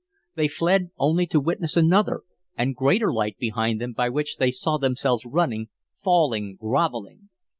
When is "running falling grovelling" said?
5.27-7.29